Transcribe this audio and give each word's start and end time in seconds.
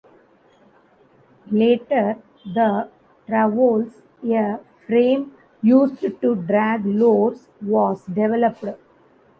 Later, 1.51 2.17
the 2.43 2.89
travois, 3.27 3.93
a 4.23 4.59
frame 4.87 5.33
used 5.61 5.99
to 6.21 6.33
drag 6.33 6.87
loads, 6.87 7.47
was 7.61 8.03
developed. 8.07 8.65